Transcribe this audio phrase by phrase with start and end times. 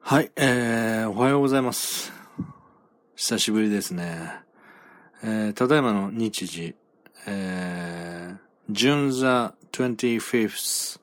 [0.00, 2.12] はい、えー、おはようございます。
[3.14, 4.32] 久しぶりですね。
[5.22, 6.74] えー、ただいまの日時、
[7.26, 11.00] えー、June the 25th、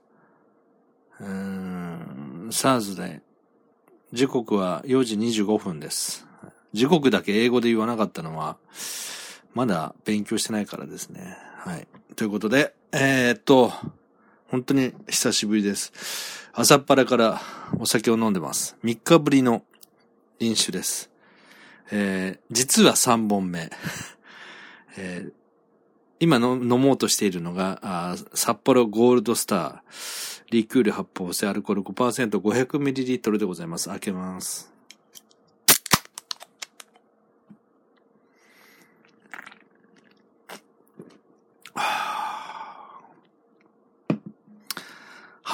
[1.19, 3.21] うーん、Thursday。
[4.11, 6.25] 時刻は4時25分です。
[6.73, 8.57] 時刻だけ英語で言わなかったのは、
[9.53, 11.37] まだ勉強してないからですね。
[11.57, 11.87] はい。
[12.15, 13.71] ということで、えー、っと、
[14.47, 15.91] 本当に久しぶりです。
[16.53, 17.41] 朝っぱらから
[17.79, 18.77] お酒を飲んでます。
[18.83, 19.63] 3日ぶりの
[20.39, 21.09] 飲酒です。
[21.91, 23.71] えー、実は3本目。
[24.97, 25.33] えー、
[26.19, 33.89] 今の飲もうとしているのが、札幌ゴールドスター、リクール発泡性アルコール 5%500ml でございます。
[33.89, 34.74] 開けます。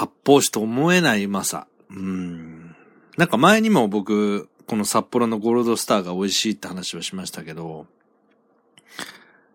[0.02, 1.68] 発泡酒と思えないうまさ。
[1.92, 2.76] うん。
[3.18, 7.86] なんか前にも僕、この札幌のゴールドスターが美味しいって話をしましたけど、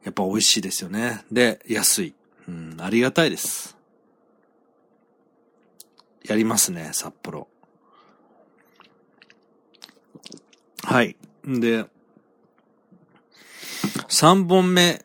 [0.05, 1.25] やっぱ美味しいですよね。
[1.33, 2.15] で、安い。
[2.47, 3.77] うん、ありがたいです。
[6.25, 7.49] やりますね、札幌。
[10.85, 11.17] はい。
[11.49, 11.87] んで、
[14.09, 15.05] 3本目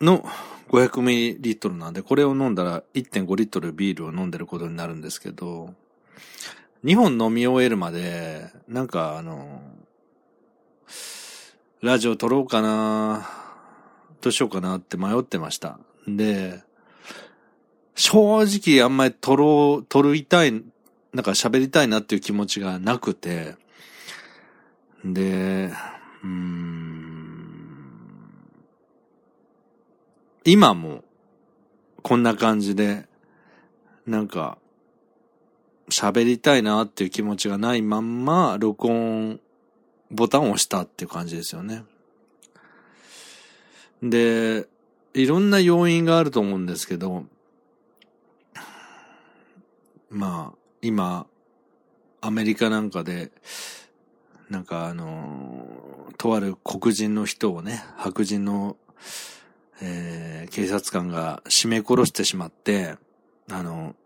[0.00, 0.28] の
[0.72, 5.74] 500ml なんで、これを飲んだら1.5リットルビールを飲んでることになるんですけど、
[6.84, 9.60] 2本飲み終えるまで、なんかあの、
[11.82, 13.28] ラジオ撮ろうかな
[14.20, 15.78] どうしようかなって迷ってました。
[16.08, 16.62] で、
[17.94, 20.52] 正直あんまり撮ろう、撮りたい、
[21.12, 23.56] なんか喋りたいなっていう気持ちがなくて、
[25.04, 25.70] で、
[26.22, 27.01] うーん、
[30.44, 31.04] 今も、
[32.02, 33.06] こんな感じで、
[34.06, 34.58] なんか、
[35.88, 39.40] 喋りたいなっていう気持ちがないまんま、録音
[40.10, 41.84] ボタンを押したっていう感じですよね。
[44.02, 44.66] で、
[45.14, 47.24] いろんな要因があると思うんですけど、
[50.10, 51.26] まあ、今、
[52.20, 53.30] アメリカなんかで、
[54.50, 58.76] なんかあの、とある黒人の人をね、白人の
[59.84, 62.94] えー、警察官が締め殺してしまって、
[63.50, 63.96] あの、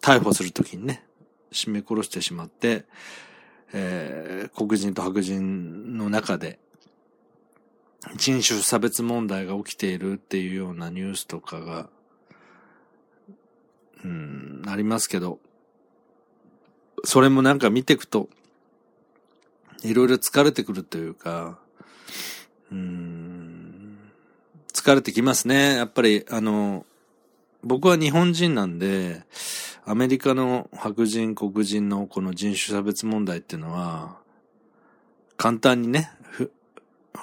[0.00, 1.04] 逮捕するときにね、
[1.52, 2.86] 締め殺してしまって、
[3.74, 6.58] えー、黒人と白人の中で
[8.16, 11.88] 人種差別問題が起きているっていうようなニュースとかが、
[14.04, 15.38] うん、ありますけど、
[17.04, 18.28] それもなんか見ていくと、
[19.82, 21.58] いろいろ疲れてくるというか、
[22.70, 23.33] うん、
[24.84, 25.76] 疲れてきますね。
[25.76, 26.84] やっぱり、あの、
[27.62, 29.22] 僕は日本人なんで、
[29.86, 34.18] アメリカの白人、黒人のこの人種差別問題っていうのは、
[35.38, 36.10] 簡単にね、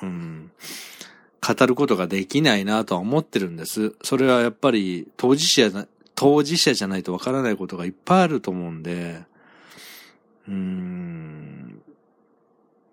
[0.02, 0.52] うん、
[1.48, 3.94] 語ることができないなとは思ってるんです。
[4.02, 5.86] それはやっぱり当事者、
[6.16, 9.22] 当事者じゃないとわからないことがいっぱいあると思うんで、
[10.48, 11.80] うん、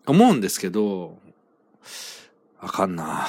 [0.04, 1.16] 思うんですけど、
[2.60, 3.26] わかんな。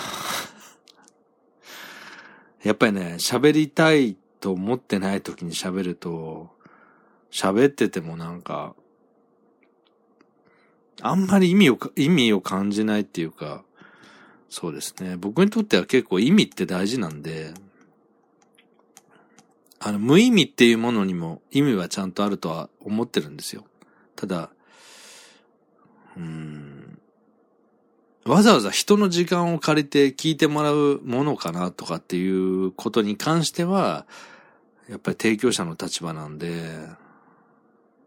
[2.64, 6.50] やっぱりね、喋りたいと思ってない時に喋ると、
[7.32, 8.76] 喋っててもなんか、
[11.02, 13.64] あんまり意味を、意味を感じないっていうか、
[14.50, 15.16] そうですね。
[15.16, 17.54] 僕にとっては結構意味って大事なんで、
[19.80, 23.64] あの、無意味っていうものにも意味はちゃんとあるとは思ってるんですよ。
[24.16, 24.50] ただ、
[26.18, 26.69] うん、
[28.30, 34.06] わざわざ人の時間を借りて聞いてもらうものかなとかっていうことに関しては、
[34.88, 36.62] やっぱり提供者の立場なんで、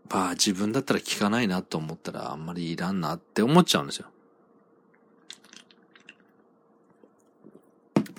[0.08, 4.06] まあ自分だったら聞かないなと思ったらあんまりいらんなって思っちゃうんですよ。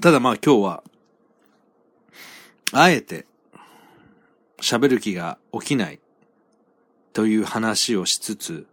[0.02, 0.84] ただまあ今日は、
[2.74, 3.26] あえて
[4.58, 6.02] 喋る気が起きない
[7.14, 8.68] という話をしつつ、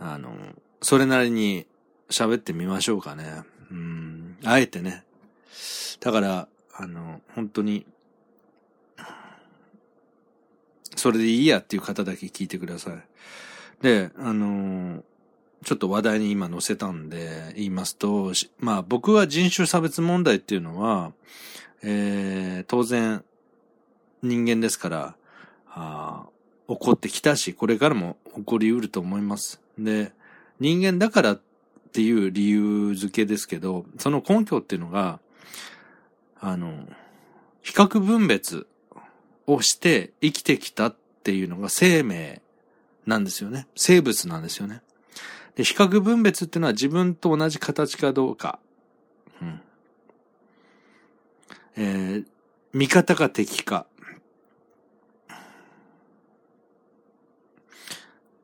[0.00, 0.34] あの、
[0.80, 1.66] それなりに
[2.10, 3.42] 喋ってみましょうかね。
[3.70, 5.04] うん、あえてね。
[6.00, 7.86] だから、あの、本当に、
[10.94, 12.94] それでいいやっていう方だけ聞いてください。
[13.82, 15.02] で、あの
[15.64, 21.12] ちょっと話題に今載せたんで言いますと、まあ僕は人種差別問題っていうのは、
[21.82, 23.24] えー、当然
[24.22, 25.16] 人間ですから、
[25.68, 26.26] あ
[26.68, 29.60] 起こってきたし、これからも起こりうると思います。
[29.78, 30.12] で、
[30.60, 31.40] 人間だからっ
[31.96, 35.18] っていう理由付けですけど、その根拠っていうのが、
[36.38, 36.86] あの、
[37.62, 38.66] 比較分別
[39.46, 42.42] をして生きてきたっていうのが生命
[43.06, 43.66] なんですよね。
[43.76, 44.82] 生物なんですよね。
[45.54, 48.58] で、比較分別っていうのは自分と同じ形かどうか。
[49.40, 49.60] うん。
[51.78, 52.26] えー、
[52.74, 53.86] 味方か敵か。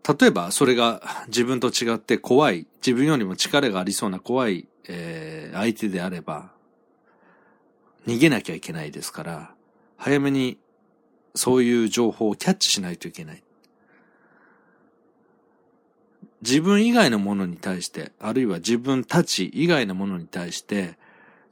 [0.07, 6.51] 例えば、それが自分と違って怖い、自分よりも力がありそうな怖い、えー、相手であれば、
[8.07, 9.55] 逃げなきゃいけないですから、
[9.97, 10.59] 早めに
[11.35, 13.43] そういう情報をキャッチしないといけない。
[16.43, 20.99] 自分以外のものに対して、あるいは自分たち以外のものに対して、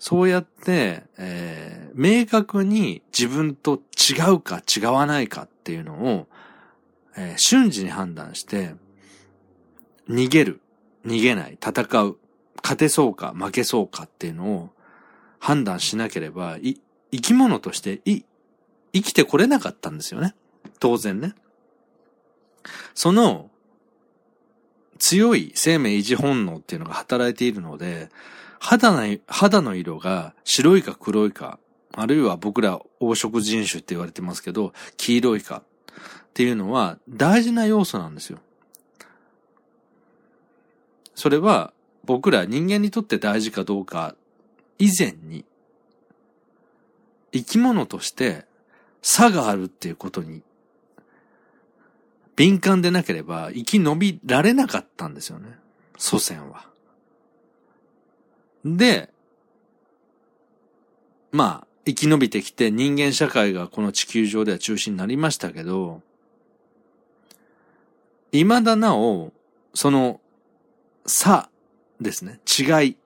[0.00, 6.26] そうやって、えー、明確に自分と違うか違わないかっていうのを、
[7.16, 8.74] えー、瞬時に判断して、
[10.08, 10.60] 逃げる、
[11.04, 12.16] 逃げない、戦う、
[12.62, 14.70] 勝てそうか負けそうかっていうのを
[15.38, 16.80] 判断しなければ、い、
[17.12, 18.22] 生き物としてい、
[18.92, 20.34] 生きてこれなかったんですよね。
[20.78, 21.34] 当然ね。
[22.94, 23.50] その、
[24.98, 28.10] 強い生命維持本能っていうのが働いているので、
[28.58, 31.58] 肌の、肌の色が白いか黒いか、
[31.94, 35.62] あるいは僕ら黄色人種って言われてますけど、黄色いか
[36.30, 38.38] っていうのは大事な要素なんですよ。
[41.14, 41.72] それは
[42.04, 44.14] 僕ら人間にとって大事かどうか
[44.78, 45.44] 以前に
[47.32, 48.46] 生き物として
[49.02, 50.42] 差があるっていうことに
[52.36, 55.58] 敏感でなければ生き延びられなかったんですよね。
[55.98, 56.66] 祖先は。
[58.64, 59.10] で、
[61.32, 66.00] まあ、生き延びてきて人間社会がこの地球上では中心になりましたけど、
[68.32, 69.32] 未だなお、
[69.74, 70.20] その
[71.06, 71.48] 差
[72.00, 72.40] ですね。
[72.46, 72.96] 違い。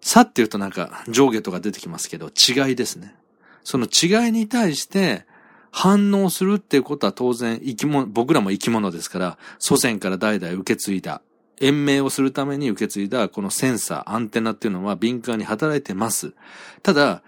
[0.00, 3.14] 差って言うとなんか上下とか出てきますけど、違いですね。
[3.62, 5.26] その違いに対して
[5.70, 11.22] 反応するっていうことは当然生き物、僕らも生き物ですから、祖先から代々受け継いだ、
[11.60, 16.34] 延命をするために受け継いだこのセンサー、アンテナっていうのは敏感に働いてます。
[16.82, 17.22] ただ、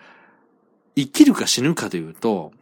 [0.94, 2.52] 生きるか死ぬかというと、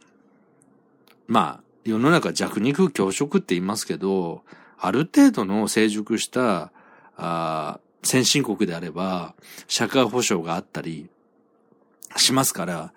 [1.27, 4.43] まあ、世の中弱肉強食って言いますけど、
[4.77, 6.71] ある程度の成熟した、
[7.15, 9.35] あ先進国であれば、
[9.67, 11.09] 社会保障があったり
[12.17, 12.93] しますから、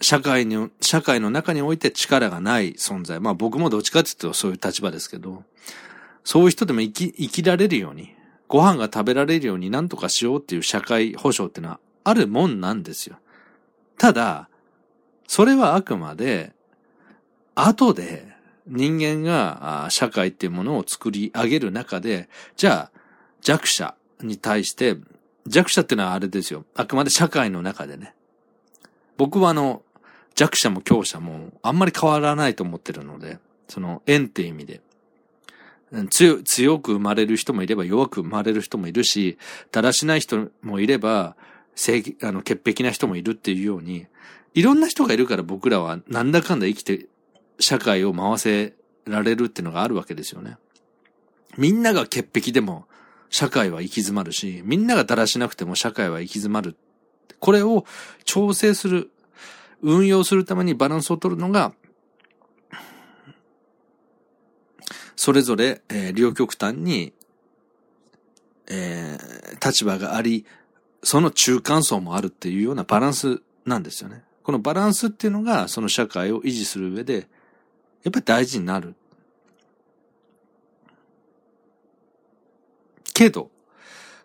[0.00, 3.18] 社会に、社会の中において力がない存在。
[3.20, 5.42] まあ僕もどっちかっていうとそういう立場ですけど、
[6.22, 8.14] そういう人でも生き、生きられるように、
[8.46, 13.18] ご飯が食べられるように何とかしようっていう社会保障っていうのはあるもんなんですよ。
[13.98, 14.48] ただ、
[15.26, 16.53] それはあくまで、
[17.54, 18.34] 後で
[18.66, 23.00] 人間が社会っていうものを作り上げる中で、じゃあ
[23.42, 24.96] 弱者に対して、
[25.46, 26.64] 弱者っていうのはあれですよ。
[26.74, 28.14] あくまで社会の中でね。
[29.16, 29.82] 僕はあの、
[30.34, 34.80] 弱者も強者もあんまり変わらないと思ってるので、その縁って意味で。
[36.10, 39.38] 強、強く生まれる人もいれば弱く生まれる人もいるし、
[39.70, 41.36] だらしない人もいれば、
[41.76, 44.06] 正あの、潔癖な人もいるっていうように、
[44.54, 47.06] いろんな人がいるから僕らはなんだかんだ生きて、
[47.58, 48.74] 社会を回せ
[49.06, 50.56] られるっていうのがあるわけですよね。
[51.56, 52.86] みんなが潔癖でも
[53.30, 56.76] 社会は行き詰まるし、みんながだらしなくても社会は行き詰まる。
[57.40, 57.84] これを
[58.24, 59.10] 調整する、
[59.82, 61.74] 運用するためにバランスを取るのが、
[65.16, 67.12] それぞれ、えー、両極端に、
[68.68, 70.46] えー、立場があり、
[71.02, 74.24] その中間層もあるっていうようなバランスなんですよね。
[74.42, 77.28] このバランスっていうのが、その社会を維持する上で、
[78.04, 78.94] やっぱり大事になる。
[83.14, 83.50] けど、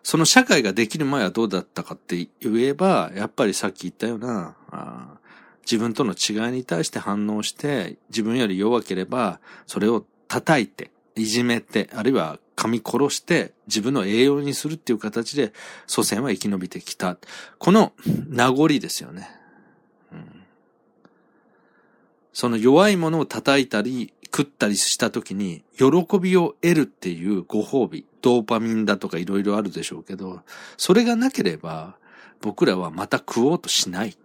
[0.02, 4.56] その社会ができる前はどうだったかって言えば、やっぱりさっき言ったような、
[5.62, 15.54] 自分との違いに対して反応して、自分より弱ければ、それを叩いて、いじめて、あるいは噛み殺して自分の栄養にするっていう形で
[15.86, 17.16] 祖先は生き延びてきた。
[17.58, 17.92] この
[18.28, 19.30] 名残ですよね。
[20.12, 20.42] うん、
[22.40, 30.40] その弱いものを叩いたり食ったりした時に喜びを得るっていうご褒美、ドーパミンだとかいろいろあるでしょうけど、
[30.78, 31.98] それがなければ
[32.40, 34.16] 僕らはまた食おうとしない。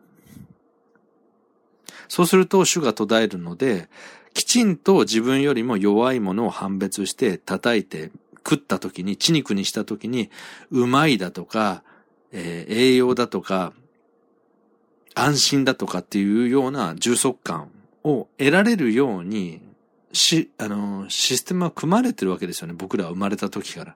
[2.08, 3.90] そうすると主が途絶えるので、
[4.34, 10.30] きちんと自分よりも弱いものを判別して叩いて食った時に、血肉にした時に、
[10.72, 11.84] うまいだとか、
[12.32, 13.74] えー、栄養だとか、
[15.16, 17.72] 安心だとかっていうような充足感
[18.06, 19.62] を得られるように、
[20.14, 22.74] し、あの、システムは組まれてるわけですよね。
[22.78, 23.96] 僕らは生まれた時から。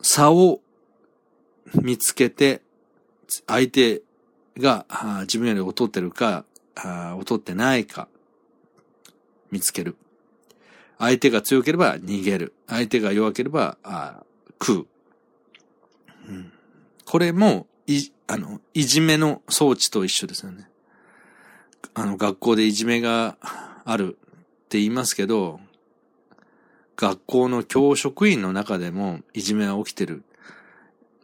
[0.00, 0.60] 差を
[1.74, 2.60] 見つけて
[3.46, 4.02] 相手
[4.58, 4.84] が
[5.22, 6.44] 自分より劣ってるか、
[7.18, 8.08] 劣ってないか、
[9.50, 9.96] 見つける。
[10.98, 12.54] 相手が強ければ逃げる。
[12.66, 13.78] 相手が弱ければ、
[14.60, 14.86] 食う。
[16.28, 16.52] うん、
[17.04, 20.68] これも、い、あの、いじめの装置と一緒ですよね。
[21.94, 23.36] あの、学校でいじめが
[23.84, 25.60] あるって言いますけど、
[26.96, 30.22] 学校の教職員の中でもいじめは起きてる。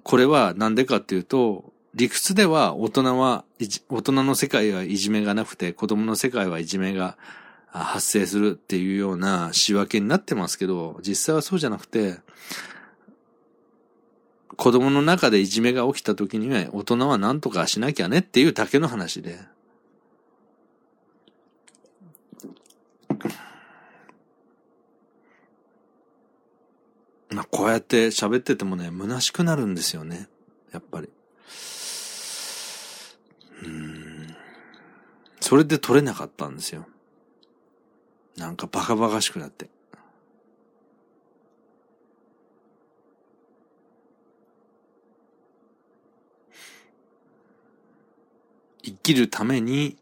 [0.03, 3.45] これはなんでかっていうと、理屈では大人は、
[3.89, 7.17] 大人の世界はいじめがなくて、子供の世界はいじめが
[7.71, 12.19] 発生するっていうような仕分けになってますけど、実際はそうじゃなくて、
[14.59, 19.39] 子供の中でいじめが起きた時には大人は何とかしなきゃねっていうだけの話で。
[27.31, 30.29] まあ、こうやって喋っててもね、虚しくなるんですよね。
[30.73, 31.09] やっぱり。
[33.63, 34.37] うん。
[35.39, 36.89] それで取れなかったんですよ。
[38.37, 39.71] なんかバカバカしくなって。
[48.89, 49.97] 生きるために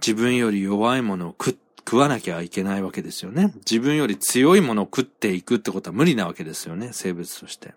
[0.00, 3.52] 自分より弱いものを食食わなきゃいけないわけですよね。
[3.68, 7.74] 自分より強いものを食っていくってことは無理なわけですよね、生物として。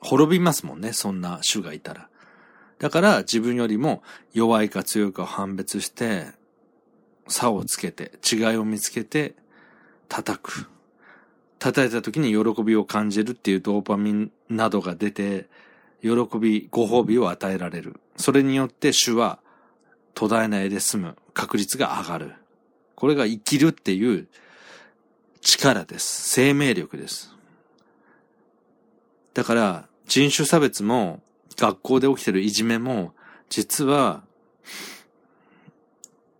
[0.00, 2.08] 滅びますもんね、そんな種がいたら。
[2.78, 4.02] だから自分よりも
[4.32, 6.28] 弱いか強いかを判別して、
[7.26, 9.34] 差をつけて、違いを見つけて、
[10.08, 10.66] 叩く。
[11.58, 15.46] 叩いた時に喜びを感じるっていうドーパミンなどが出て、
[16.02, 18.00] 喜び、ご褒美を与えられる。
[18.16, 19.40] それによって種は
[20.14, 22.34] 途絶えないで済む確率が上がる。
[22.94, 24.28] これが生きるっていう
[25.40, 26.28] 力です。
[26.30, 27.34] 生命力です。
[29.34, 31.20] だから、人種差別も、
[31.56, 33.14] 学校で起きてるいじめも、
[33.48, 34.22] 実は、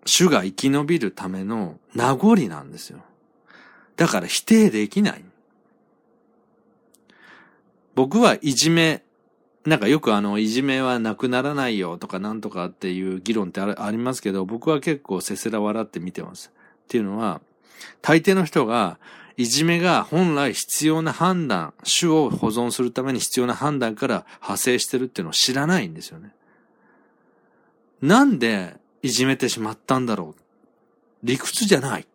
[0.04, 3.00] 種が生き延びるための名残なんですよ。
[3.96, 5.24] だから否定できない。
[7.94, 9.02] 僕はいじめ
[9.68, 16.50] なんかよくあの、いじめはなくならないよとかなんとかっていう議論ってありますけど、僕は結構せせら笑って見てます。
[16.84, 17.42] っていうのは、
[18.00, 18.98] 大抵の人が、
[19.36, 26.32] いじめが本来必要な判断、種を保存するために必要な判断から派生してるっていうのを知らないんですよね。
[28.00, 30.42] なんでいじめてしまったんだろう
[31.22, 32.06] 理屈じゃない。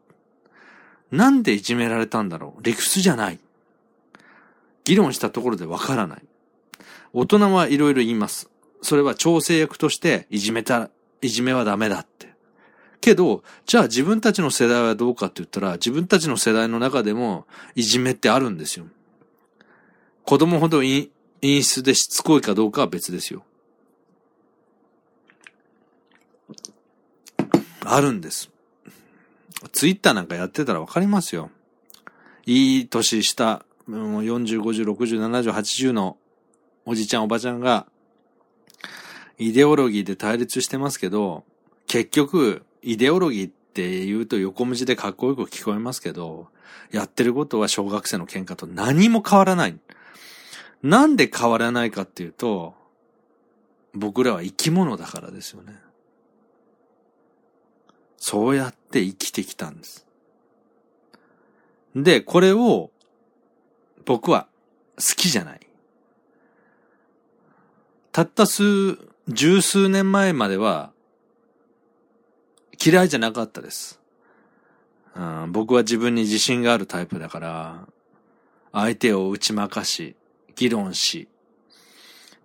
[1.12, 3.40] なんでいじめられたんだろう理屈じゃない。
[4.84, 6.24] 議論したところでわからない。
[7.14, 8.50] 大人はいろいろ言います。
[8.82, 10.90] それは調整役としていじめた、
[11.22, 12.34] いじめはダメだって。
[13.00, 18.86] けど、じゃあ自分たちの世代はどうかって言ったら、自分たちの世代の中でもいじめってあるんですよ。
[20.26, 21.10] 子供ほど陰
[21.42, 23.44] 湿でしつこいかどうかは別ですよ。
[27.86, 28.50] あるんです。
[29.72, 31.52] ツイッターなんかやってたらわかりますよ。
[32.46, 36.18] いい年した、もう40、50、60、70、80の
[36.86, 37.88] おじちゃんおばちゃんが、
[39.38, 41.44] イデオロギーで対立してますけど、
[41.88, 46.48] 結局、イデオロギーって言うと横文字でかっこよく聞こえますけど、
[46.92, 49.80] やってることは小学生の喧嘩と何も変わらない。
[50.82, 52.76] なんで変わらないかっていうと、
[53.94, 55.76] 僕らは生き物だからですよね。
[58.18, 60.06] そうやって生きてきたんです。
[61.96, 62.92] で、これを
[64.06, 64.48] 僕は
[64.98, 65.60] 好きじゃない。
[68.14, 70.92] たった数、十数年前までは、
[72.80, 74.00] 嫌いじゃなかったです。
[75.16, 77.88] うん、僕は自分に自信があるタイプだから、
[78.72, 80.16] 相手を打ち負かし、
[80.56, 81.28] 議論し、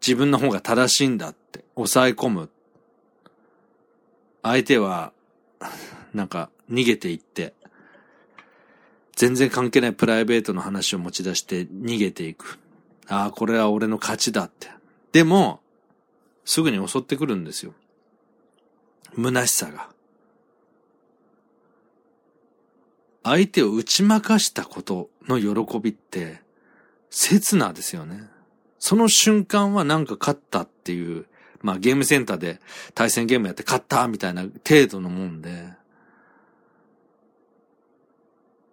[0.00, 2.48] 自分の方が正しいんだって抑え込む。
[4.42, 5.12] 相手は、
[6.14, 7.52] なんか逃げていって、
[9.16, 12.58] 全然関係ないプライベートの話を持ち出して逃げていく。
[13.06, 14.77] ああ、これは俺の勝ちだって。
[15.12, 15.60] でも、
[16.44, 17.74] すぐに襲ってくるんですよ。
[19.14, 19.88] 虚しさが。
[23.22, 26.40] 相手を打ち負かしたことの喜びって、
[27.10, 28.28] 刹那ですよね。
[28.78, 31.26] その瞬間はなんか勝ったっていう、
[31.60, 32.60] まあゲームセンターで
[32.94, 35.70] 対戦ゲームやって勝ったみたいな程度のもんで、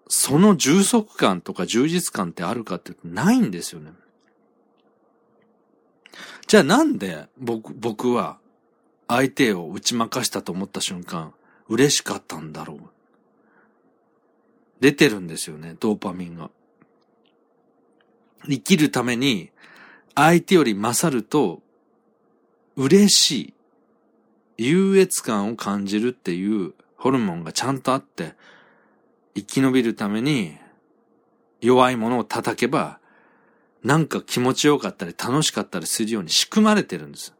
[0.08, 3.92] その充足感とか充実感ってあるかって言うとないんですよね。
[6.48, 8.38] じゃあなんで僕、僕は
[9.08, 11.34] 相手を打ち負かしたと思った瞬間、
[11.68, 12.80] 嬉しかったんだろう？
[14.80, 16.50] 出てるんですよね、ドーパミンが。
[18.48, 19.50] 生きるために
[20.14, 21.62] 相手より勝ると、
[22.75, 23.54] 嬉し
[24.58, 28.34] い、優越感を感じるっていうホルモンがちゃんとあって、
[29.34, 30.58] 生き延びるために
[31.62, 33.00] 弱いものを叩けば、
[33.86, 37.36] なんか気持ちよかったり楽しかったりするように仕組まれてるんです。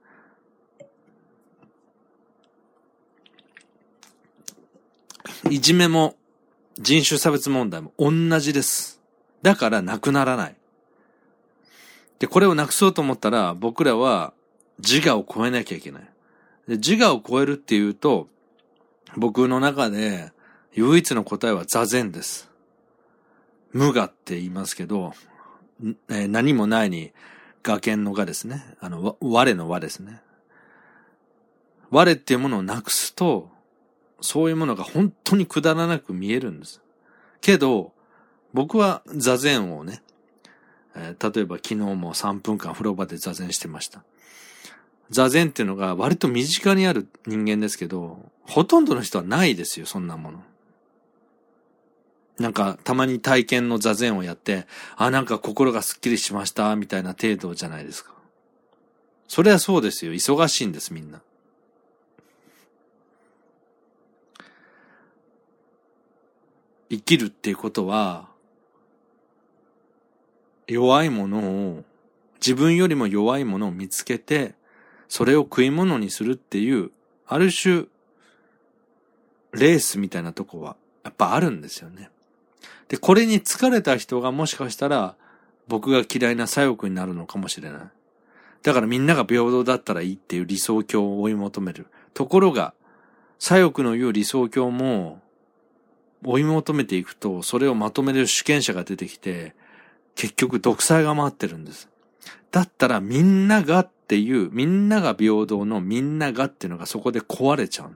[5.50, 6.16] いじめも
[6.78, 9.02] 人種差別問題も同じです。
[9.42, 10.56] だからなくならない。
[12.20, 14.32] で、これをなくそうと思ったら僕らは
[14.78, 16.04] 自我を超えなきゃいけない。
[16.68, 18.28] で自我を超えるっていうと、
[19.18, 20.32] 僕の中で
[20.74, 22.52] 唯一の答えは座禅です。
[23.74, 25.14] 無我って言いますけど、
[26.10, 27.12] えー、何もないに、
[27.68, 28.64] 我見の我ですね。
[28.80, 30.22] あの、我の我ですね。
[31.90, 33.50] 我っていうものをなくすと、
[34.22, 36.82] そういうものが本当にくだらなく見えるんです。
[37.42, 37.94] けど、
[38.54, 40.02] 僕は座禅をね、
[40.96, 44.04] えー、例えば昨日も3分間風呂場で座禅してました。
[45.10, 50.44] 座禅っていうのが割と身近にある人間ですけど、ほとんどの人はないですよ、そんなもの。
[52.40, 58.14] なんか、たまに体験の座禅をやって、あ、なんか心がスッキリしました、みたいな程度じゃないですか。
[59.28, 60.14] それはそうですよ。
[60.14, 61.22] 忙しいんです、みんな。
[66.90, 68.28] 生きるっていうことは、
[70.68, 71.84] 弱いものを、
[72.36, 74.56] 自分よりも弱いものを見つけて、
[75.08, 76.92] それを食い物にするっていう、
[77.28, 77.86] ある種、
[79.54, 82.10] レースみたいなとこは、やっぱあるんですよね。
[82.88, 85.16] で、これに疲れた人がもしかしたら、
[85.68, 87.82] 僕が嫌いな左翼になるのかもしれない。
[88.62, 91.88] だからみんなが平等だったらいいっていう理想郷を追い求める。
[92.14, 92.74] ところが、
[93.40, 95.22] 左翼の言う理想郷も、
[96.24, 99.56] 追い求めていくと、それをまとめる主権者が出てきて、
[100.16, 101.90] 結局独裁が回ってるんです。
[102.52, 107.96] だったらみんながっていう、みんなが平等のみんながっていうのがそこで壊れちゃう。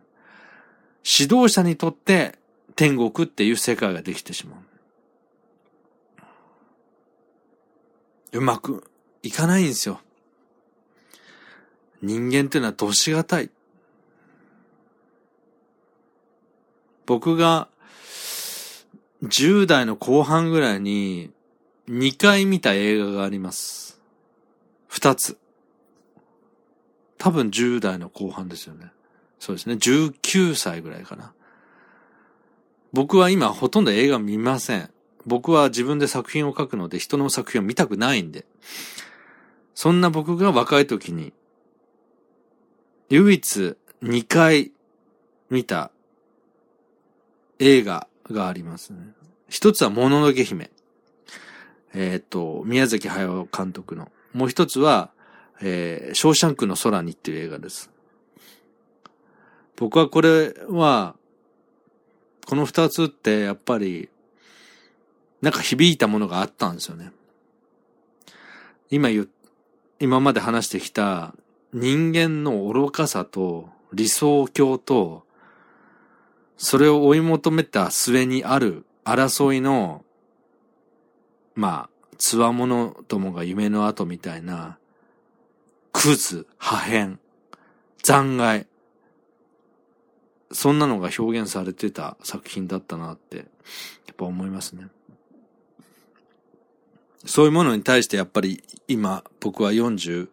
[1.20, 2.38] 指導者にとって
[2.76, 4.60] 天国っていう世界ができてしまう。
[8.32, 8.84] うまく
[9.24, 10.00] いかないんですよ。
[12.02, 13.50] 人間っていうのはどしがたい。
[17.06, 17.68] 僕が
[19.24, 21.32] 10代の後半ぐらいに
[21.90, 24.00] 2回見た映画があります。
[24.92, 25.38] 2つ。
[27.18, 28.92] 多分10代の後半ですよね。
[29.40, 29.76] そうですね。
[29.76, 31.34] 19歳ぐらいかな。
[32.94, 34.90] 僕は今ほとんど映画見ません。
[35.30, 38.46] 僕は自分で作品を書くので人の作品を見たくないんで。
[39.76, 41.32] そんな僕が若い時に、
[43.10, 44.72] 唯一2回
[45.50, 45.92] 見た
[47.60, 49.00] 映画がありますね。
[49.48, 50.70] 一つはもののけ姫。
[51.94, 54.12] えっ、と、宮崎駿監督の。
[54.34, 55.12] もう一つは、
[55.62, 57.90] えー、ショーシャンクの空にっていう映画です。
[59.76, 61.16] 僕はこれは、
[62.48, 64.10] この二つってやっぱり、
[65.42, 67.12] なんか響いたものがあったんですよね。
[68.90, 69.28] 今言、
[70.00, 71.34] 今まで話してきた
[71.74, 75.24] 人間の愚かさと理想郷と、
[76.58, 80.04] それを追い求めた末にある争いの、
[81.56, 84.78] まあ、つわものどもが夢の後みたいな、
[85.94, 87.18] クズ、破片、
[88.04, 88.68] 残骸、
[90.52, 93.44] そんなのが表現されてた作品だったなって、や
[94.12, 94.88] っぱ思いますね。
[97.26, 100.30] そういうものに対してやっぱり今僕は45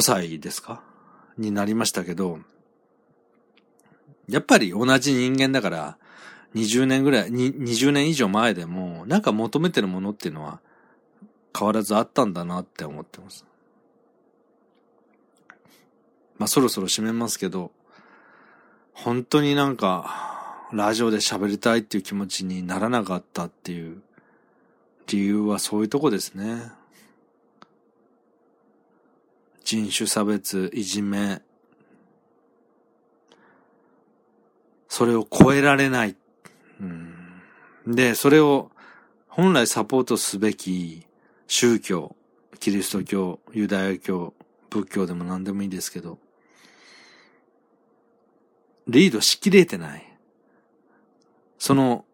[0.00, 0.82] 歳ですか？
[1.38, 2.38] になりましたけど、
[4.28, 5.98] やっぱり同じ人間だから
[6.54, 10.60] 20年ぐらい、20年以上前でもなんか求めてるものっていうのは
[11.56, 13.44] 変わらずあったんだなって思ってます。
[16.38, 17.70] まあそろそろ締めますけど、
[18.94, 24.02] 本当になんかラジオで喋りたいっていう気持ちにならなかったっていう
[25.06, 26.72] 理由はそういうとこですね。
[29.64, 31.42] 人種差別、いじめ、
[34.88, 36.16] それを超えられない。
[36.80, 37.42] うん、
[37.86, 38.70] で、それを
[39.28, 41.06] 本来サポートすべき
[41.46, 42.16] 宗教、
[42.60, 44.34] キリスト教、ユダヤ教、
[44.70, 46.18] 仏教でも何でもいいですけど、
[48.88, 50.16] リードしきれてない。
[51.58, 52.04] その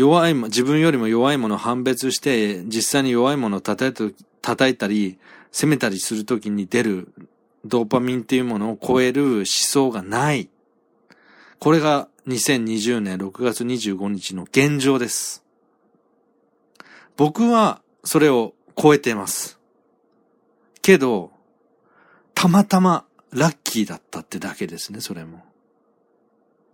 [0.00, 5.18] 弱いも、自分よりも弱いものを判別して、実際に弱いものを叩い叩いたり、
[5.52, 7.12] 責めたりするときに出る
[7.66, 10.48] ドーパミンっていうものを超える思想がない。
[11.58, 15.44] これが2020年6月25日の現状です。
[17.18, 19.58] 僕はそれを超えています。
[20.80, 21.30] けど、
[22.32, 25.44] たまたまラッキーだったってだけですね、それも。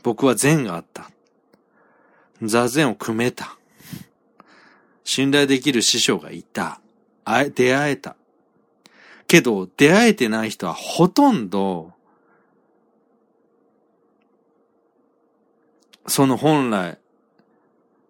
[0.05, 1.11] 僕は善があった。
[2.43, 3.57] 座禅を組めた。
[5.05, 6.81] 信頼できる師匠がいた。
[7.25, 8.17] あえ、出会えた。
[9.27, 11.93] けど、出会えてない人はほとんど、
[16.07, 16.99] その本来、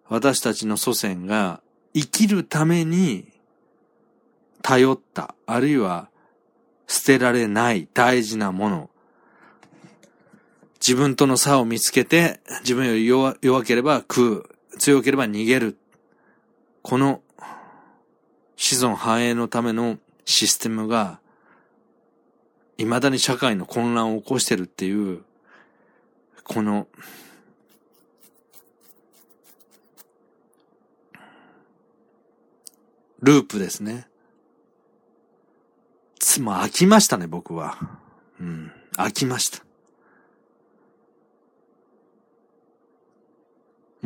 [0.09, 1.61] 私たちの祖先が
[1.93, 3.31] 生きるために
[4.61, 6.09] 頼った、あるいは
[6.87, 8.89] 捨てられない大事なもの。
[10.87, 15.77] 自分との差を見つけて、自分より弱弱ければ食う、強ければ逃げる。
[16.81, 17.21] この
[18.55, 21.19] 子孫繁栄のためのシステムが、
[22.77, 25.23] 未だに社会の混乱を起こしてるっていう、
[26.45, 26.87] この、
[33.19, 34.07] ループですね。
[36.17, 37.77] つ、も飽きましたね、僕は。
[38.39, 38.71] うん。
[38.93, 39.66] 飽きました。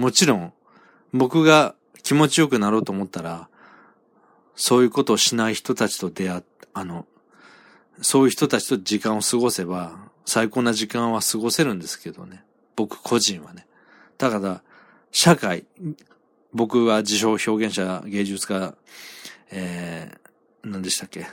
[0.01, 0.51] もちろん、
[1.13, 3.49] 僕が気持ちよくなろうと思ったら、
[4.55, 6.41] そういうことをしない人たちと出会っ、
[6.73, 7.05] あの、
[8.01, 12.43] そういう人たちと時間を過ごせば、最高な時間は過ごせるんですけどね。
[12.75, 13.67] 僕個人はね。
[14.17, 14.63] だから、
[15.11, 15.65] 社会、
[16.51, 18.73] 僕は自称表現者、芸術家、
[19.51, 21.27] えー、何でしたっけ？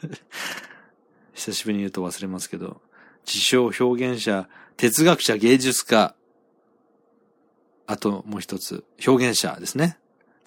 [1.34, 2.80] 久しぶりに言うと忘れますけど、
[3.26, 6.14] 自称表現者、哲学者、芸術家、
[7.86, 9.98] あともう一つ、表現者ですね。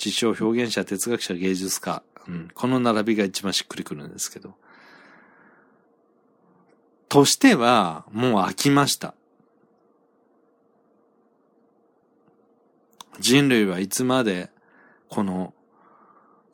[0.04, 2.04] 自称表現者、哲学者、芸術家。
[2.28, 4.56] うん、この並びが一番しっくりくるんですけど。
[7.08, 9.16] としては、もう飽きました。
[13.20, 14.50] 人類はいつまで、
[15.10, 15.54] この、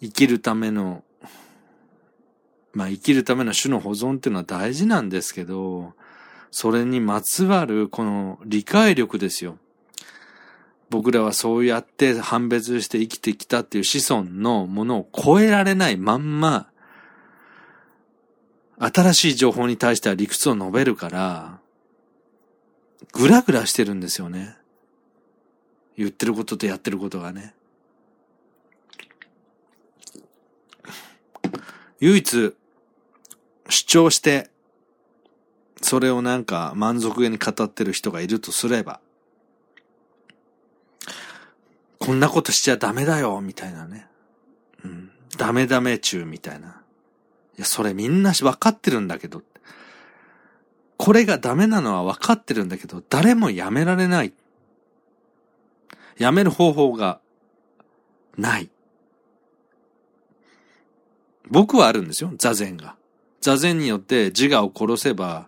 [0.02, 1.04] 生きるための
[2.76, 5.94] まあ生きるための種の保存っていうのは大事なんですけど、
[6.52, 9.58] それにまつわるこの理解力ですよ。
[10.90, 16.70] 僕らはそうやって判別して生きてきたっていう子孫のものを超えられないまんま、
[18.78, 21.60] 新しい情報に対しては理屈を述べるから、
[23.14, 24.58] ぐらぐらしてるんですよね。
[25.98, 27.56] 言ってることとやってることがね。
[32.00, 32.54] 唯一
[33.70, 34.50] 主張して、
[35.82, 39.00] それをなんか満足げに語ってる人がいるとすれば、
[42.06, 44.08] こんなことしちゃダメだよ、みたいなね。
[44.84, 45.12] うん。
[45.38, 46.82] ダメダメ中みたいな。
[47.58, 49.42] いや、それみんなわかってるんだけど。
[50.98, 54.34] これがダメなのはわかってるんだけど、誰もやめられない。
[56.18, 57.20] やめる方法が
[58.38, 58.70] ない。
[61.50, 62.96] 僕はあるんですよ、座禅が。
[63.42, 65.48] 座禅によって自我を殺せば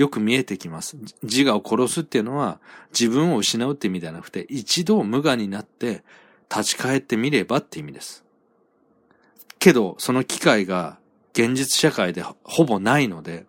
[0.00, 0.96] よく見えてきます。
[1.22, 2.58] 自我を殺すっていうのは
[2.98, 6.04] 自分を失うって意味ではなくて、一度無我になって
[6.50, 8.24] 立ち返ってみればって意味です。
[9.58, 10.98] けど、その機会が
[11.34, 13.44] 現実社会でほぼないので、っ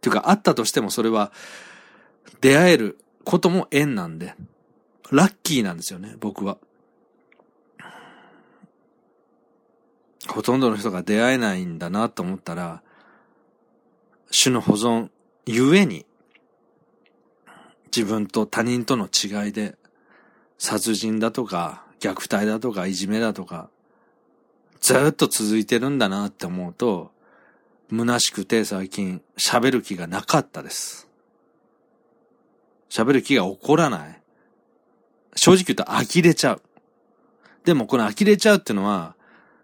[0.00, 1.30] ていうかあったとしてもそれは
[2.40, 4.34] 出会えることも縁なんで、
[5.12, 6.58] ラッキーなんですよね、僕は。
[10.26, 12.82] ほとんどの人が出会えないんだなと思ったら、
[14.32, 15.10] 種の保存
[15.52, 16.06] ゆえに、
[17.86, 19.76] 自分と他人との違いで、
[20.58, 23.68] 殺人だとか、虐待だとか、いじめだとか、
[24.80, 27.10] ずっと続いてるんだなって思うと、
[27.90, 31.08] 虚しくて最近喋る気がなかったです。
[32.88, 34.22] 喋る気が起こらない。
[35.34, 36.62] 正直言うと呆れちゃう。
[37.64, 39.16] でもこの呆れちゃうっていうのは、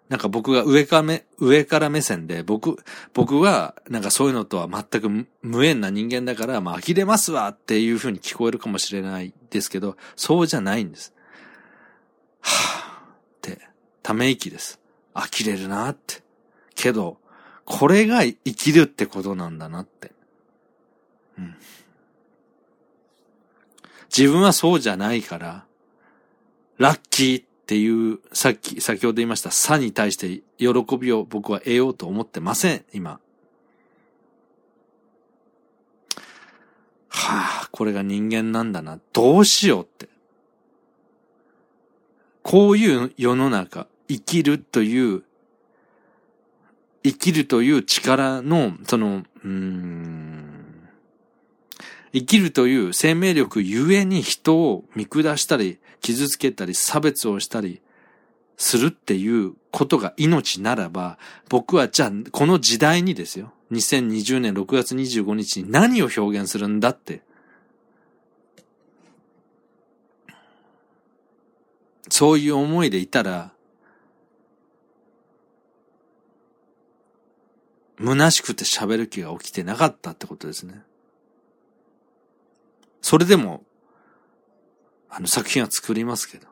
[0.08, 2.76] なんか僕が上から目、上から目線で、僕、
[3.12, 11.12] 僕は、なんかそういうのとは全く無縁な人間だから、まあ、呆れますわっていう風に聞こえるかもしれないですけど、そうじゃないんです。
[12.40, 13.68] はぁ、って、
[14.02, 14.80] ため息です。
[15.12, 16.22] 呆れるなって。
[16.76, 17.18] けど、
[17.64, 20.12] これが生きるってことなんだなって。
[21.36, 21.56] うん。
[24.16, 25.64] 自分はそうじゃないから、
[26.78, 33.18] ラッキーっっていう、さっき、先ほど言いました、差に対して喜びを僕は得ようと思ってません、今。
[37.08, 39.00] はあ、これが人間なんだな。
[39.12, 40.08] どうしようって。
[42.44, 45.24] こういう世の中、生きるという、
[47.02, 50.86] 生きるという力の、その、うん、
[52.12, 57.80] 生きるという生命力ゆえに人を見下したり、傷つけたり、差別をしたり、
[58.56, 63.52] するっていうことが命ならば、僕はじゃあ、この時代にですよ。
[63.72, 67.22] 2020年6月25日に何を表現するんだって。
[72.08, 73.52] そういう思いでいたら、
[77.98, 80.82] 虚しくて喋る気が起きてなかったってことですね。
[83.00, 83.64] それでも、
[85.08, 86.46] あの作品は作りますけど。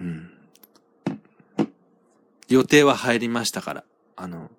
[0.00, 0.30] うん。
[2.48, 3.84] 予定は入りましたから。
[4.16, 4.50] あの、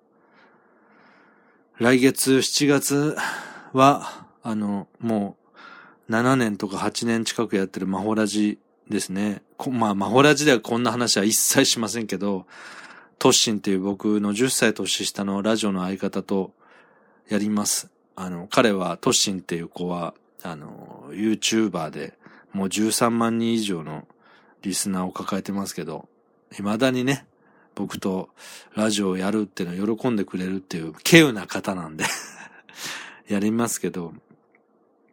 [1.78, 3.16] 来月7月
[3.72, 5.36] は、あの、も
[6.08, 9.42] う、7年とか8年近くやってるマホラジですね。
[9.70, 12.46] まあ、マホラジではこんな話は一切しませんけど、
[13.20, 16.52] トッシンっていう僕の10歳年下のラジオの相方と
[17.28, 17.90] やります。
[18.16, 22.14] あの、彼はトッシンっていう子は、あの、YouTuber で
[22.54, 24.08] もう13万人以上の
[24.62, 26.08] リスナーを抱えてますけど、
[26.52, 27.26] 未だにね、
[27.74, 28.30] 僕と
[28.74, 32.06] ラジオをやるっていうのを喜んでくれるっていう、稀有な方なんで
[33.28, 34.14] やりますけど、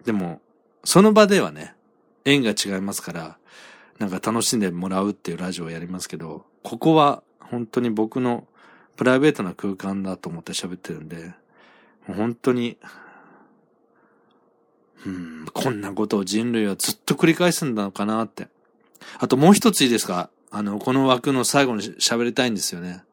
[0.05, 0.39] でも、
[0.85, 1.75] その場ではね、
[2.23, 3.37] 縁が違いますから、
[3.99, 8.47] なんか楽しんでもらうっていうラジオをやりますけど、ここは本当に僕の
[8.95, 11.33] プライベートな空間だと思って喋ってるんで、
[12.05, 12.77] 本当に、
[15.05, 18.47] うん、こんなことを人類はずっと繰り返すんだのかなって。
[19.19, 20.29] あともう一ついいですか？
[20.49, 23.03] あの、この枠の最後に喋りたいんですよね。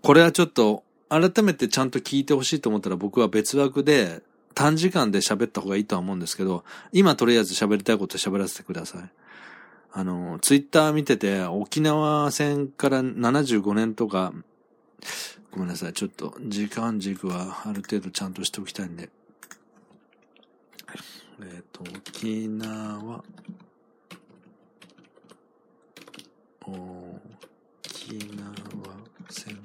[0.00, 4.22] これはちょっと、改めてちゃんと聞いてほしいと思ったら僕は別枠で
[4.54, 9.10] 短時間で喋った方がいいとは思うんですけど、今とりあえず喋りたいこと喋らせてください。
[9.94, 14.32] あの、ツイッター見てて、沖縄戦から75年とか、
[15.50, 15.92] ごめんなさい。
[15.92, 19.10] ちょっと時間軸はある程度ちゃんとしておきたいんで。
[21.40, 23.22] えっ、ー、と、沖縄、
[26.62, 28.52] 沖縄
[29.28, 29.61] 戦。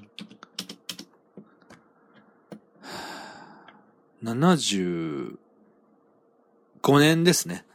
[4.23, 5.37] 75
[6.99, 7.65] 年ですね。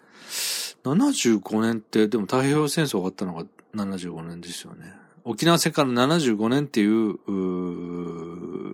[0.85, 4.92] 75年って、でも太平洋戦争終わったのが75年ですよね。
[5.24, 7.12] 沖縄戦から75年っていう、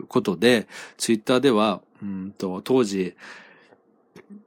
[0.00, 3.14] うことで、ツイッターでは、うんと、当時、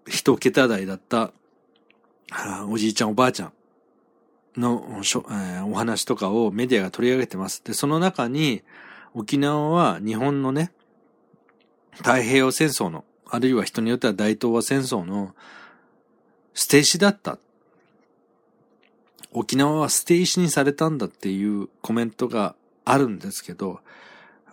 [0.08, 1.32] 一桁台だった、
[2.70, 3.54] おじいちゃんおばあちゃん
[4.58, 7.64] のしょ、えー、お話とかをメディアが取り上げてます。
[7.64, 8.64] で、その中に、
[9.14, 10.72] 沖縄は日本のね、
[11.98, 15.34] 太平洋戦争の、あるいは人によっては大東亜戦争の
[16.54, 17.40] 捨て石だった。
[19.32, 23.80] 沖縄は捨て石にされたんだっていうコメントがあるんですけど、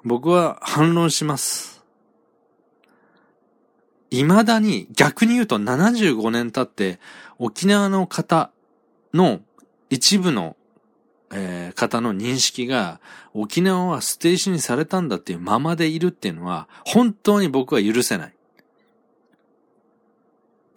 [0.05, 1.83] 僕は反論します。
[4.11, 7.01] 未だに逆に言うと75年経って
[7.39, 8.53] 沖縄の方
[9.13, 9.41] の
[9.91, 10.57] 一部の、
[11.33, 13.01] えー、方の認識が
[13.35, 18.38] 沖縄は捨て石にされたんだっていうままでいるっていうのは本当に僕は許せない。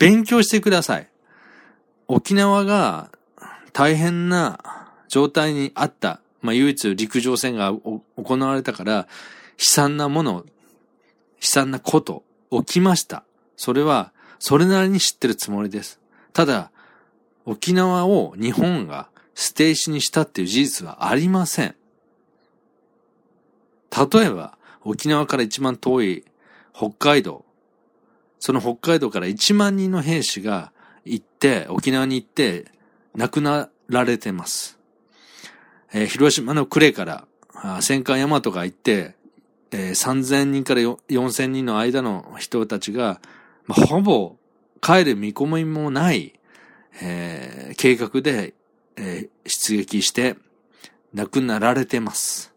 [0.02, 1.08] 勉強してください。
[2.08, 3.12] 沖縄が
[3.72, 6.22] 大変な状態にあった。
[6.42, 9.06] まあ、唯一陸上戦が行われたから、悲
[9.60, 10.44] 惨なもの、悲
[11.42, 13.24] 惨なこと起きました。
[13.56, 16.00] それは、それなりに知ってるつもりです。
[16.34, 16.72] ただ、
[17.46, 21.76] 沖縄を日本が捨て石にしたっていう事実はありません。
[23.92, 26.26] 例えば、沖縄から一番遠い
[26.74, 27.46] 北海道。
[28.42, 30.74] その北海道から1万人の兵士が
[31.06, 32.66] 行って、沖縄に行って、
[33.16, 34.80] 亡くなられてます。
[35.94, 37.28] えー、広島の呉から
[37.82, 39.16] 戦艦大和が行って、
[39.72, 43.22] えー、3000人から4000人の間の人たちが、
[43.68, 44.36] まあ、ほぼ
[44.82, 46.34] 帰る見込みもない、
[47.00, 48.56] えー、計画で、
[48.96, 50.36] えー、出撃して
[51.14, 52.56] 亡くなられてます。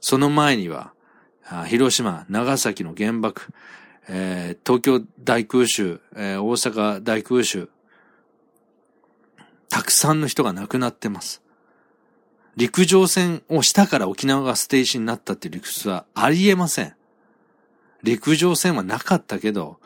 [0.00, 0.94] その前には、
[1.66, 3.52] 広島、長崎の原爆、
[4.08, 7.68] えー、東京大空襲、えー、大阪大空襲、
[9.68, 11.42] たくさんの人が亡くなってます。
[12.56, 16.94] 陸上戦をしたから沖縄がステージになったっていう理屈はありえません。
[18.02, 19.78] 陸上戦はなかったけど、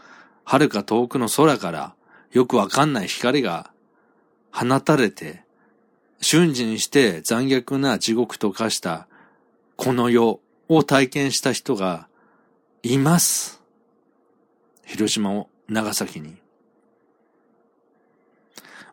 [0.44, 1.94] 遥か遠くの空から
[2.32, 3.70] よくわかんない光が
[4.50, 5.44] 放たれて、
[6.20, 9.06] 瞬時にして残虐な地獄と化した
[9.76, 12.08] この世を体験した人が
[12.82, 13.57] います。
[14.88, 16.36] 広島を長崎に。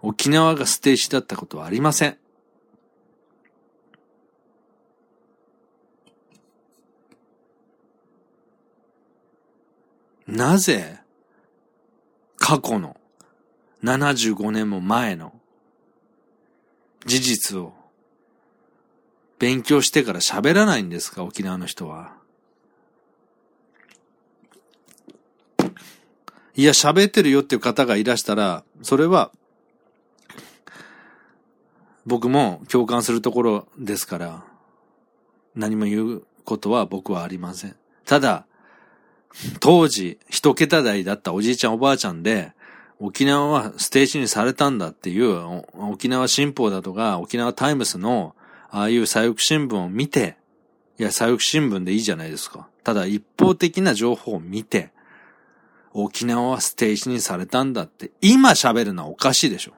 [0.01, 2.17] 沖縄が捨て石だったことはありません。
[10.27, 10.99] なぜ、
[12.37, 12.97] 過去の
[13.83, 15.33] 75年も前の
[17.05, 17.73] 事実を
[19.39, 22.24] 勉強してから喋らないんですか、沖縄の人は。
[26.57, 29.31] いや、喋ってるよっていう方がいらしたら、それは、
[32.05, 34.43] 僕も共感するところですから、
[35.55, 37.75] 何も言うことは僕はありません。
[38.05, 38.45] ただ、
[39.59, 42.53] 当時、一桁台だったおじいちゃんおばあちゃんで、
[42.99, 48.33] 沖縄はステージにされたんだっていう、沖縄新報だとか、沖縄タイムスの、
[48.69, 50.37] ああいう左翼新聞を見て、
[50.97, 52.69] いや、左翼新聞でいいじゃないですか。
[52.83, 54.91] ただ一方的な情報を見て、
[55.97, 59.73] 沖縄はステージにされたんだって、今喋るのはおかしいでしょ。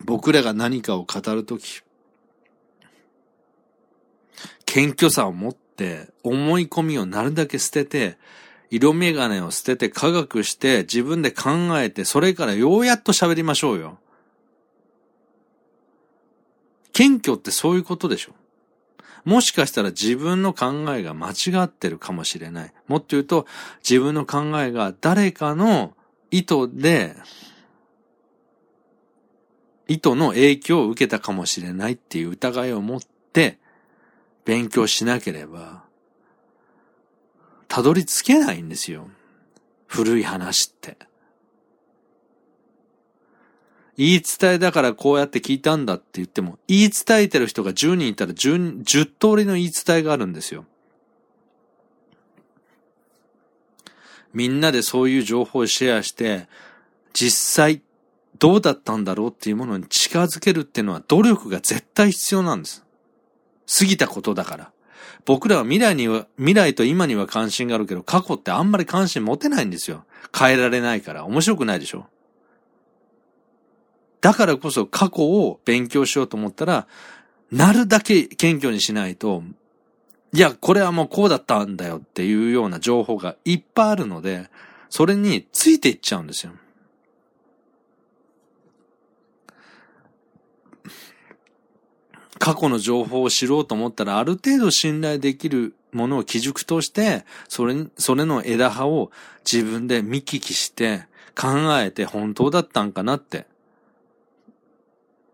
[0.00, 1.82] 僕らが何かを語るとき、
[4.64, 8.16] 謙虚さを持って、思い込みをなるだけ捨てて、
[8.70, 13.98] 色眼鏡を捨てて科学して自分で考えて、それからようやっと喋りましょうよ。
[16.96, 18.32] 謙虚ってそういうことでしょ。
[19.26, 22.72] もしかしたら自分の考えが間違ってるかもしれない。
[22.88, 23.46] もっと言うと、
[23.86, 25.92] 自分の考えが誰かの
[26.30, 27.14] 意図で
[29.88, 33.58] 意図の影響を受けたかもしれないっていう疑いを持って
[34.46, 35.84] 勉強しなければ、
[37.68, 39.10] たどり着けないんですよ。
[39.86, 40.96] 古い話って。
[43.96, 50.64] 言い伝えだからこうやって聞いたんだって言っても、言い伝えてる人が10人いたら 10, 10通りの言い伝えがあるんですよ。
[54.34, 56.46] みんなでそういう情報をシェアして、
[57.14, 57.80] 実際
[58.38, 62.84] どうだったんだろうっていうものに近づけるっていうのは努力が絶対必要なんです。
[63.78, 64.72] 過ぎたことだから。
[65.24, 70.04] 僕らは未来には、未来と今には関心があるけど、過去ってあんまり関心持てないんですよ。
[70.38, 71.24] 変えられないから。
[71.24, 72.06] 面白くないでしょ？
[74.26, 76.88] だからこそ過去を勉強しようと思ったら、
[77.52, 79.44] なるだけ謙虚にしないと、
[80.34, 84.50] いや、これはもうこうだったんだよっていうような情報がいっぱいあるので、
[84.90, 86.54] それについていっちゃうんですよ。
[92.40, 99.12] 過去の情報を知ろうと思ったら、ある程度信頼できるものを基軸として、それ、それの枝葉を
[99.48, 101.04] 自分で見聞きして、
[101.40, 101.48] 考
[101.80, 103.46] えて本当だったんかなって。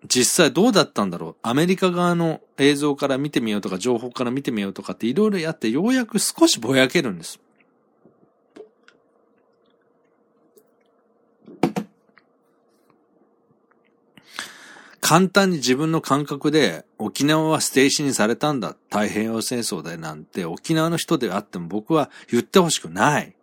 [0.09, 1.37] 実際どうだったんだろう？
[1.43, 7.38] アメリカ側の映像から見てみようとか、情報から見てみようとかっていろいろやって、ようやく少しぼやけるんです。
[15.01, 18.77] 簡単に自分の感覚で沖縄は捨て石にされたんだ。
[18.91, 23.35] 太平洋戦争でなんて沖縄の人であっても僕は言ってほしくない。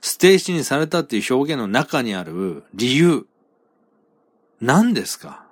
[0.00, 3.26] 捨て石にされたっていう表現の中にある理由。
[4.60, 5.44] 何ですか？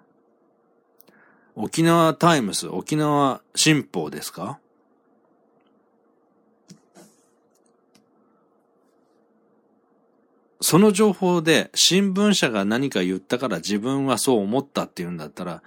[1.54, 4.58] 沖縄タイムス、沖縄新報ですか？
[10.60, 15.62] その情報で新聞社が何か言ったから自分はそう思ったって言うんだったら、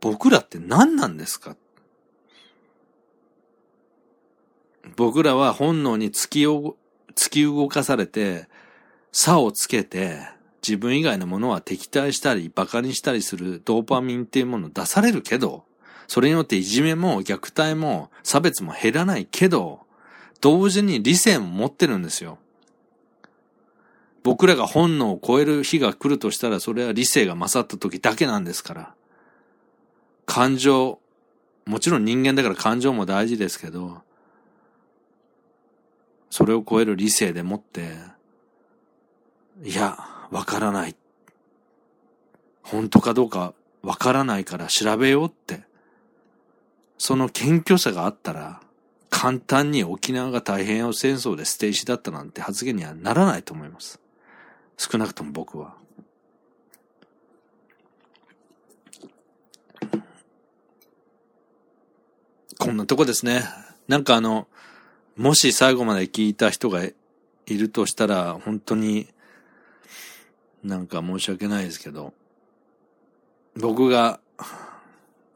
[0.00, 1.56] 僕らって何なんですか？
[4.96, 6.74] 僕らは本能に突き、突
[7.30, 8.48] き動かされて、
[9.12, 10.28] 差をつけて、
[10.66, 15.64] 自分以外のものは敵対したり、馬鹿にしたりするドーパミンっていうものを出されるけど、
[16.08, 19.80] それによっていじめも虐待も差別も減らないけど、
[20.40, 22.38] 同時に理性も持ってるんですよ。
[24.22, 28.94] 僕らが本能を超える日が来るとしたら、それは理性が勝った時だけなんですから。
[30.24, 30.98] 感情、
[31.66, 34.00] もちろん人間だから感情も大事ですけど、
[36.30, 37.96] それを超える理性でもって、
[39.62, 40.96] いや、わからない。
[42.64, 45.62] 本当かどうかわからないから調べようって。
[46.98, 48.60] その謙虚さがあったら、
[49.10, 54.00] 簡単に沖縄が太平洋戦争で捨て石だったなんて発言にはならないと思います。
[54.76, 55.76] 少なくとも僕は。
[62.58, 63.44] こんなとこですね。
[63.86, 64.48] なんかあの、
[65.16, 66.92] もし最後まで聞いた人がい
[67.46, 69.13] るとしたら、本当に
[70.64, 72.14] なんか申し訳ないですけど、
[73.56, 74.18] 僕が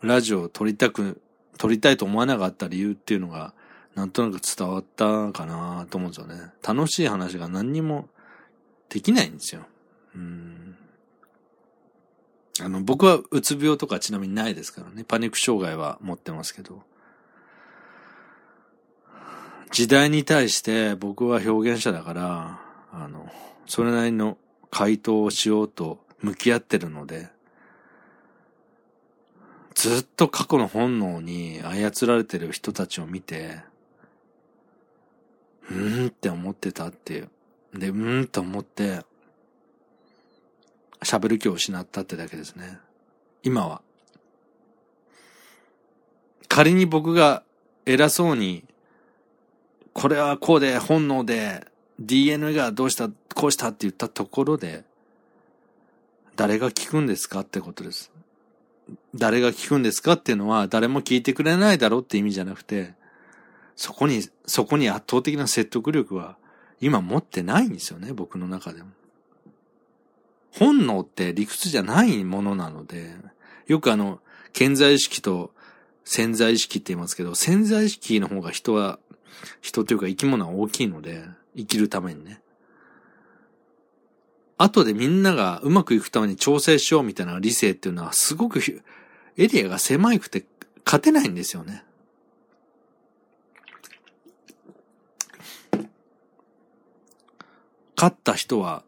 [0.03, 1.21] ラジオを撮りたく、
[1.59, 3.53] 撮りたいと思わなかった理由っていうのが、
[3.95, 6.53] なんとなく伝わったかなと思うんですよね。
[6.67, 8.09] 楽しい話が何にも
[8.89, 9.63] できないんですよ。
[10.15, 10.77] うん。
[12.61, 15.05] あの、僕はうつ病とかちなみにないですからね。
[15.05, 16.83] パニック障害は持ってますけど。
[19.71, 22.61] 時代に対して僕は表現者だから、
[22.93, 23.31] あの、
[23.67, 24.39] それなりの
[24.71, 27.29] 回答をしようと向き合ってるので、
[29.75, 33.61] ずっと過去の本能に操られてる人たちを見て、
[35.71, 37.31] うーんって思ってたっていう。
[37.75, 39.05] で、うーんと思って、
[41.01, 42.79] 喋る気を失ったってだけですね。
[43.43, 43.83] 今は。
[46.49, 47.45] 仮に僕が
[47.87, 48.65] 偉そうに、
[49.93, 51.67] これはこうで本能で
[51.99, 54.85] DNA がどうした、こうしたって言ったところで、
[56.37, 58.13] 誰が聞くんですかってことです。
[59.15, 62.95] 誰が聞くんですかっていうのは誰も聞いてくれないだろうって意味じゃなくて、
[63.77, 66.37] そこに、そこに圧倒的な説得力は
[66.81, 68.91] 今持ってないんですよね、僕の中でも。
[70.53, 73.15] 本能って理屈じゃないものなので、
[73.67, 74.21] よくあの、
[74.53, 75.53] 潜在意識と
[76.09, 78.99] 潜在意識って言いますけど、潜在意識の方が人は、
[79.61, 81.23] 人というか生き物は大きいので、
[81.59, 82.41] 生きるためにね。
[84.57, 88.61] 後でみんながうまくいくために調整しようみたいな理性っていうのはすごく
[89.37, 90.47] エリアが狭くて
[90.85, 91.85] 勝てないんですよね。
[97.97, 98.85] 勝った人は、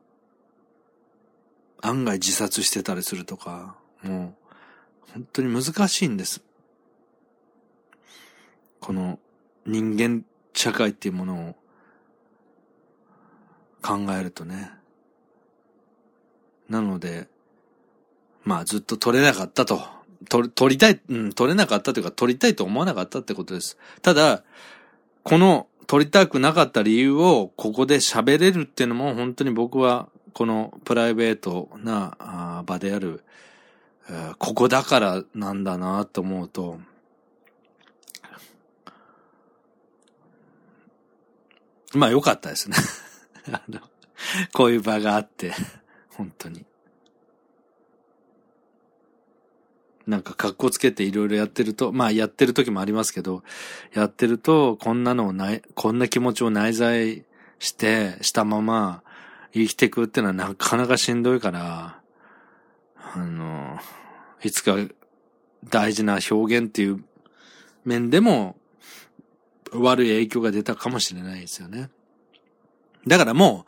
[1.83, 4.37] 案外自殺してたりするとか、も
[5.11, 6.45] う、本当に難しいんです。
[8.79, 9.19] この
[9.67, 11.55] 人間社会っていうものを
[13.83, 14.71] 考えるとね。
[16.69, 17.29] なので、
[18.45, 19.81] まあずっと取れなかったと。
[20.29, 23.79] 取、取りたい、うん、取れなかったというか取りたいと思わなかったってことです。
[24.03, 24.45] ただ、
[25.23, 33.25] この取りたくなかった理由をここで喋れるっていうのも本当に僕はこのプライベートな場である、
[34.39, 36.79] ここだからなんだなと思うと、
[41.93, 42.77] まあ良かったですね
[43.53, 43.81] あの
[44.53, 45.53] こういう場があって
[46.11, 46.65] 本当に。
[50.07, 53.45] なんか格好つけていろいろやってると、まあやってる時もありますけど、
[53.95, 57.25] やってると、こんなのをない、こんな気持ちを内在
[57.61, 59.05] して、したまま
[59.53, 62.01] 生きていくっていうのはなかなかしんどいから、
[63.15, 63.79] あの、
[64.43, 64.77] いつか
[65.69, 67.05] 大事な表現っていう
[67.85, 68.57] 面でも
[69.73, 71.91] 悪い影響が出たかもしれないですよね。
[73.07, 73.67] だからも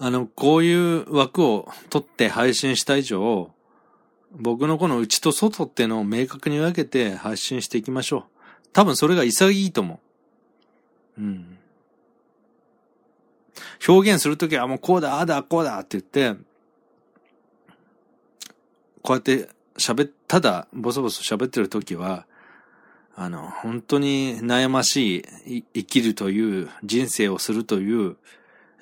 [0.00, 3.50] う、あの、こういう枠を取って配信した以上、
[4.32, 8.24] 僕のこの内と外ってのを明確に分けて発信していきましょう。
[8.72, 10.00] 多分それが潔いと思
[11.18, 11.20] う。
[11.20, 11.58] うん。
[13.86, 16.40] 表現するときはもうこうだ、ああだ、こうだって言って、
[19.02, 22.26] こうやって喋っ、ただボソボソ喋ってるときは、
[23.14, 28.16] あの、本当に悩ましい生きるという、人生をするという、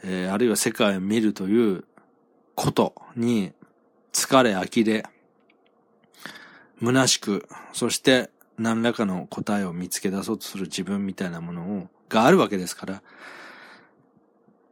[0.02, 1.84] えー、あるいは世界を見るという
[2.54, 3.52] ことに
[4.12, 5.04] 疲れ、呆れ、
[6.82, 13.02] 虚しく、そして何らかの答えを見つけ出そうとする自分みたいなものを、があるわけですから、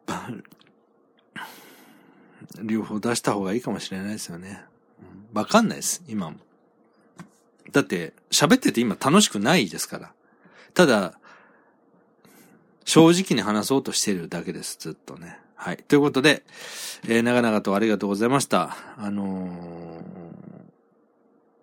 [2.63, 4.65] 両方出した方がいいかもしれないですよね。
[5.33, 6.39] わかんないです、今も。
[7.73, 10.13] だって、喋ってて今楽しくないですから。
[10.75, 11.19] ただ、
[12.89, 15.39] 正直に話そうとしてるだけです、ずっとね。
[15.55, 15.77] はい。
[15.77, 16.43] ということで、
[17.07, 18.79] えー、長々とありがとうございました。
[18.97, 19.51] あの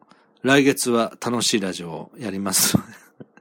[0.04, 2.78] ー、来月は楽しいラジオをやります。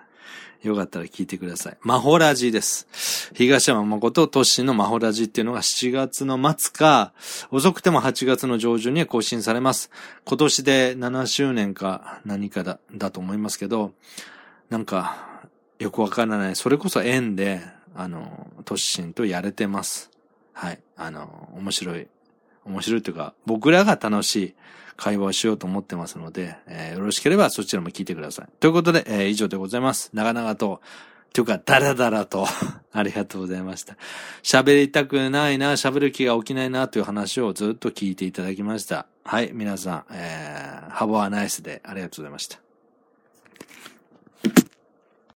[0.65, 1.77] よかったら聞いてください。
[1.83, 2.89] マホラジです。
[3.35, 7.13] 東山誠都市のマホラジっていうのが7月の末か、
[7.51, 9.91] 遅くても8月の上旬には更新されます。
[10.25, 13.93] 今年で7周年か何かだ、だと思いますけど、
[14.71, 15.34] なんか、
[15.85, 16.57] よくわからない。
[16.57, 17.61] それこそ縁で、
[17.95, 20.11] あの、都市心とやれてます。
[20.55, 20.81] はい。
[20.97, 22.09] あの、面白い。
[22.65, 24.55] 面白いというか、僕らが楽しい
[24.97, 28.49] 会話をしようと思ってますので、えー、よろしければそちらも聞いてください。
[28.61, 30.09] ということで、えー、以上でございます。
[30.15, 30.81] 長々と、
[31.35, 32.47] というか、だらだらと
[32.91, 33.99] ありがとうございました。
[34.43, 39.07] 喋りたくないな、喋る気が起きないな、という話をずっと聞いていただきました。
[39.23, 42.64] はい、皆さん、えー、ハボはナイスでありがとうございました。